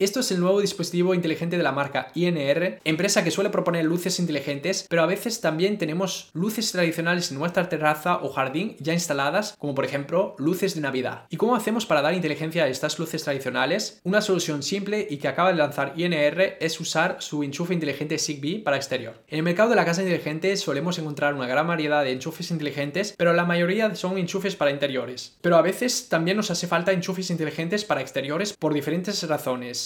[0.00, 4.18] Esto es el nuevo dispositivo inteligente de la marca INR, empresa que suele proponer luces
[4.18, 9.54] inteligentes, pero a veces también tenemos luces tradicionales en nuestra terraza o jardín ya instaladas,
[9.56, 11.26] como por ejemplo luces de Navidad.
[11.30, 14.00] ¿Y cómo hacemos para dar inteligencia a estas luces tradicionales?
[14.02, 18.64] Una solución simple y que acaba de lanzar INR es usar su enchufe inteligente Zigbee
[18.64, 19.22] para exterior.
[19.28, 23.14] En el mercado de la casa inteligente solemos encontrar una gran variedad de enchufes inteligentes,
[23.16, 25.36] pero la mayoría son enchufes para interiores.
[25.40, 29.83] Pero a veces también nos hace falta enchufes inteligentes para exteriores por diferentes razones.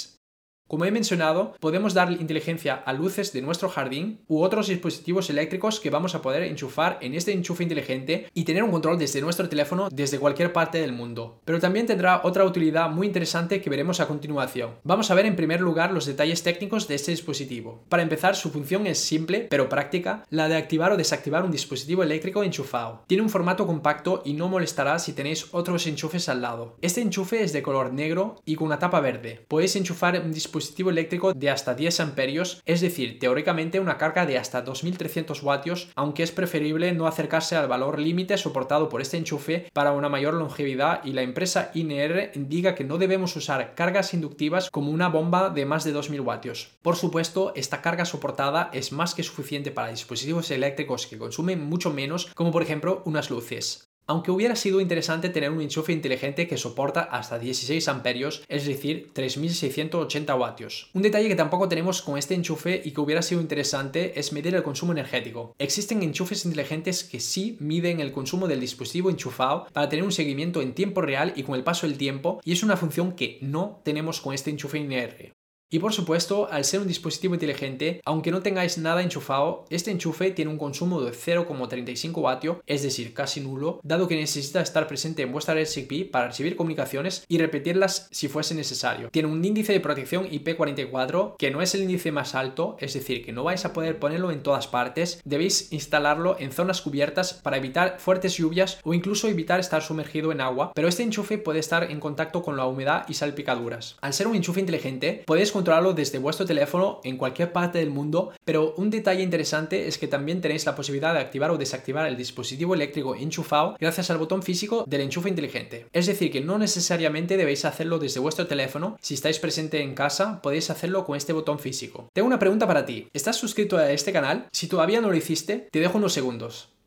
[0.68, 5.80] Como he mencionado, podemos dar inteligencia a luces de nuestro jardín u otros dispositivos eléctricos
[5.80, 9.48] que vamos a poder enchufar en este enchufe inteligente y tener un control desde nuestro
[9.48, 11.40] teléfono desde cualquier parte del mundo.
[11.46, 14.72] Pero también tendrá otra utilidad muy interesante que veremos a continuación.
[14.84, 17.82] Vamos a ver en primer lugar los detalles técnicos de este dispositivo.
[17.88, 22.02] Para empezar, su función es simple pero práctica, la de activar o desactivar un dispositivo
[22.02, 23.04] eléctrico enchufado.
[23.06, 26.76] Tiene un formato compacto y no molestará si tenéis otros enchufes al lado.
[26.82, 29.46] Este enchufe es de color negro y con una tapa verde.
[29.48, 34.26] Podéis enchufar un dispositivo dispositivo eléctrico de hasta 10 amperios, es decir, teóricamente una carga
[34.26, 39.16] de hasta 2300 vatios, aunque es preferible no acercarse al valor límite soportado por este
[39.16, 44.14] enchufe para una mayor longevidad y la empresa INR indica que no debemos usar cargas
[44.14, 46.70] inductivas como una bomba de más de 2000 vatios.
[46.82, 51.92] Por supuesto, esta carga soportada es más que suficiente para dispositivos eléctricos que consumen mucho
[51.92, 53.87] menos, como por ejemplo unas luces.
[54.10, 59.10] Aunque hubiera sido interesante tener un enchufe inteligente que soporta hasta 16 amperios, es decir,
[59.12, 60.88] 3680 vatios.
[60.94, 64.54] Un detalle que tampoco tenemos con este enchufe y que hubiera sido interesante es medir
[64.54, 65.54] el consumo energético.
[65.58, 70.62] Existen enchufes inteligentes que sí miden el consumo del dispositivo enchufado para tener un seguimiento
[70.62, 73.82] en tiempo real y con el paso del tiempo, y es una función que no
[73.84, 75.37] tenemos con este enchufe INR.
[75.70, 80.30] Y por supuesto, al ser un dispositivo inteligente, aunque no tengáis nada enchufado, este enchufe
[80.30, 85.20] tiene un consumo de 0,35 vatios, es decir, casi nulo, dado que necesita estar presente
[85.20, 89.10] en vuestra red Zigbee para recibir comunicaciones y repetirlas si fuese necesario.
[89.10, 93.22] Tiene un índice de protección IP44 que no es el índice más alto, es decir,
[93.22, 97.58] que no vais a poder ponerlo en todas partes, debéis instalarlo en zonas cubiertas para
[97.58, 101.90] evitar fuertes lluvias o incluso evitar estar sumergido en agua, pero este enchufe puede estar
[101.90, 103.96] en contacto con la humedad y salpicaduras.
[104.00, 108.32] Al ser un enchufe inteligente, podéis controlarlo desde vuestro teléfono en cualquier parte del mundo,
[108.44, 112.16] pero un detalle interesante es que también tenéis la posibilidad de activar o desactivar el
[112.16, 115.86] dispositivo eléctrico enchufado gracias al botón físico del enchufe inteligente.
[115.92, 120.40] Es decir, que no necesariamente debéis hacerlo desde vuestro teléfono, si estáis presente en casa
[120.42, 122.08] podéis hacerlo con este botón físico.
[122.12, 124.46] Tengo una pregunta para ti, ¿estás suscrito a este canal?
[124.52, 126.77] Si todavía no lo hiciste, te dejo unos segundos.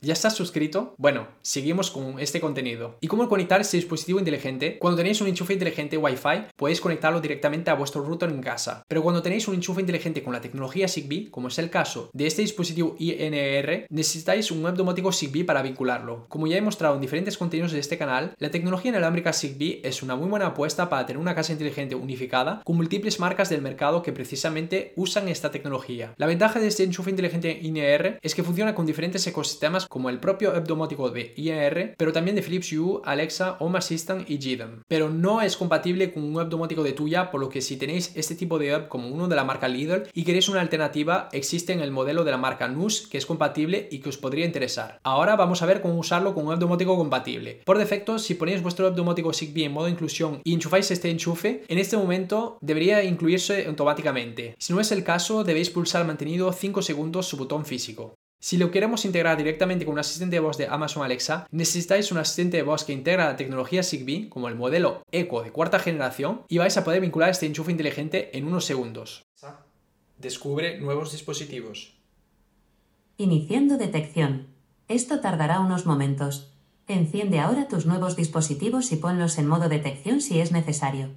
[0.00, 0.94] ¿Ya estás suscrito?
[0.96, 2.98] Bueno, seguimos con este contenido.
[3.00, 4.78] ¿Y cómo conectar este dispositivo inteligente?
[4.78, 8.84] Cuando tenéis un enchufe inteligente Wi-Fi, podéis conectarlo directamente a vuestro router en casa.
[8.86, 12.28] Pero cuando tenéis un enchufe inteligente con la tecnología Zigbee, como es el caso de
[12.28, 16.26] este dispositivo INR, necesitáis un web domótico Zigbee para vincularlo.
[16.28, 20.04] Como ya he mostrado en diferentes contenidos de este canal, la tecnología inalámbrica Zigbee es
[20.04, 24.04] una muy buena apuesta para tener una casa inteligente unificada con múltiples marcas del mercado
[24.04, 26.14] que precisamente usan esta tecnología.
[26.18, 30.20] La ventaja de este enchufe inteligente INR es que funciona con diferentes ecosistemas como el
[30.20, 34.82] propio hub domótico de IR, pero también de Philips Hue, Alexa, Home Assistant y GDM.
[34.86, 38.12] Pero no es compatible con un web domótico de tuya, por lo que si tenéis
[38.14, 41.72] este tipo de hub como uno de la marca Lidl y queréis una alternativa, existe
[41.72, 45.00] en el modelo de la marca NUS que es compatible y que os podría interesar.
[45.02, 47.60] Ahora vamos a ver cómo usarlo con un web domótico compatible.
[47.64, 51.64] Por defecto, si ponéis vuestro web domótico Zigbee en modo inclusión y enchufáis este enchufe,
[51.68, 54.54] en este momento debería incluirse automáticamente.
[54.58, 58.14] Si no es el caso, debéis pulsar mantenido 5 segundos su botón físico.
[58.40, 62.18] Si lo queremos integrar directamente con un asistente de voz de Amazon Alexa, necesitáis un
[62.18, 66.42] asistente de voz que integra la tecnología Zigbee, como el modelo Echo de cuarta generación,
[66.48, 69.24] y vais a poder vincular este enchufe inteligente en unos segundos.
[70.18, 71.98] Descubre nuevos dispositivos.
[73.16, 74.46] Iniciando detección.
[74.86, 76.54] Esto tardará unos momentos.
[76.86, 81.10] Enciende ahora tus nuevos dispositivos y ponlos en modo detección si es necesario.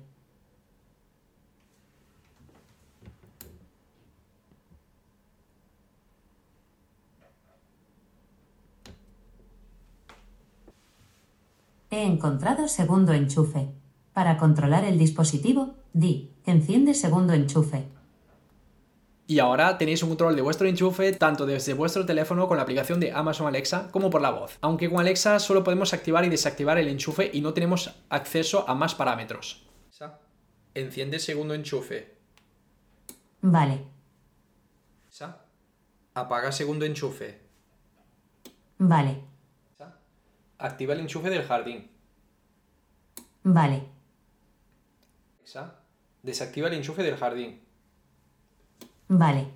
[12.02, 13.70] He encontrado segundo enchufe.
[14.12, 17.86] Para controlar el dispositivo, di, enciende segundo enchufe.
[19.28, 23.00] Y ahora tenéis un control de vuestro enchufe tanto desde vuestro teléfono con la aplicación
[23.00, 24.58] de Amazon Alexa como por la voz.
[24.62, 28.74] Aunque con Alexa solo podemos activar y desactivar el enchufe y no tenemos acceso a
[28.74, 29.70] más parámetros.
[30.74, 32.18] Enciende segundo enchufe.
[33.42, 33.86] Vale.
[36.16, 37.42] Apaga segundo enchufe.
[38.80, 39.31] Vale.
[40.62, 41.90] Activa el enchufe del jardín.
[43.44, 43.84] Vale.
[46.22, 47.60] Desactiva el enchufe del jardín.
[49.08, 49.48] Vale.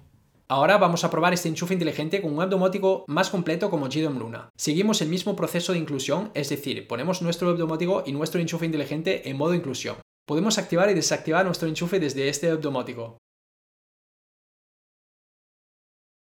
[0.47, 4.17] Ahora vamos a probar este enchufe inteligente con un web domótico más completo como GDOM
[4.17, 4.49] Luna.
[4.57, 8.65] Seguimos el mismo proceso de inclusión, es decir, ponemos nuestro web domótico y nuestro enchufe
[8.65, 9.97] inteligente en modo inclusión.
[10.27, 13.17] Podemos activar y desactivar nuestro enchufe desde este web domótico.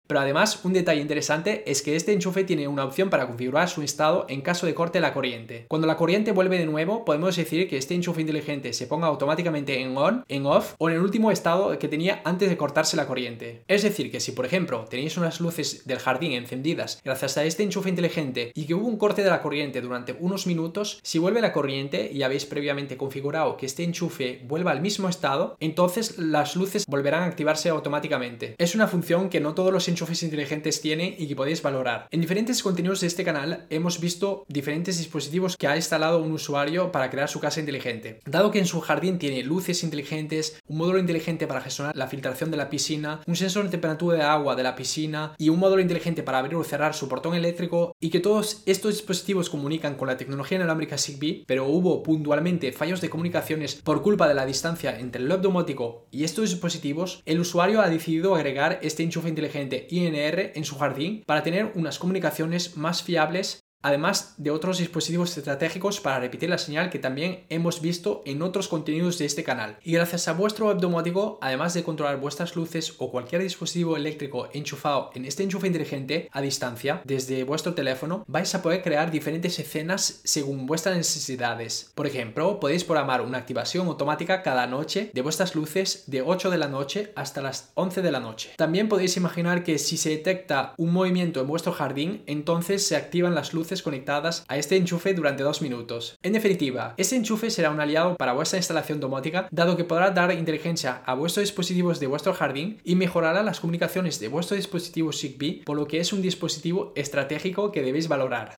[0.09, 3.83] Pero además, un detalle interesante es que este enchufe tiene una opción para configurar su
[3.83, 5.67] estado en caso de corte la corriente.
[5.67, 9.79] Cuando la corriente vuelve de nuevo, podemos decir que este enchufe inteligente se ponga automáticamente
[9.79, 13.05] en on, en off o en el último estado que tenía antes de cortarse la
[13.05, 13.61] corriente.
[13.67, 17.61] Es decir, que si por ejemplo tenéis unas luces del jardín encendidas gracias a este
[17.61, 21.39] enchufe inteligente y que hubo un corte de la corriente durante unos minutos, si vuelve
[21.39, 26.55] la corriente y habéis previamente configurado que este enchufe vuelva al mismo estado, entonces las
[26.55, 28.55] luces volverán a activarse automáticamente.
[28.57, 32.07] Es una función que no todos los enchufes inteligentes tienen y que podéis valorar.
[32.11, 36.91] En diferentes contenidos de este canal hemos visto diferentes dispositivos que ha instalado un usuario
[36.91, 38.19] para crear su casa inteligente.
[38.25, 42.51] Dado que en su jardín tiene luces inteligentes, un módulo inteligente para gestionar la filtración
[42.51, 45.81] de la piscina, un sensor de temperatura de agua de la piscina y un módulo
[45.81, 50.07] inteligente para abrir o cerrar su portón eléctrico y que todos estos dispositivos comunican con
[50.07, 54.99] la tecnología inalámbrica Zigbee, pero hubo puntualmente fallos de comunicaciones por culpa de la distancia
[54.99, 59.87] entre el web domótico y estos dispositivos, el usuario ha decidido agregar este enchufe inteligente
[59.89, 65.99] INR en su jardín para tener unas comunicaciones más fiables además de otros dispositivos estratégicos
[65.99, 69.77] para repetir la señal que también hemos visto en otros contenidos de este canal.
[69.83, 74.49] Y gracias a vuestro web domótico, además de controlar vuestras luces o cualquier dispositivo eléctrico
[74.53, 79.59] enchufado en este enchufe inteligente a distancia desde vuestro teléfono, vais a poder crear diferentes
[79.59, 81.91] escenas según vuestras necesidades.
[81.95, 86.57] Por ejemplo, podéis programar una activación automática cada noche de vuestras luces de 8 de
[86.57, 88.51] la noche hasta las 11 de la noche.
[88.57, 93.35] También podéis imaginar que si se detecta un movimiento en vuestro jardín, entonces se activan
[93.35, 93.53] las
[93.83, 96.17] conectadas a este enchufe durante dos minutos.
[96.23, 100.31] En definitiva, este enchufe será un aliado para vuestra instalación domótica, dado que podrá dar
[100.31, 105.63] inteligencia a vuestros dispositivos de vuestro jardín y mejorará las comunicaciones de vuestro dispositivo Zigbee,
[105.65, 108.55] por lo que es un dispositivo estratégico que debéis valorar.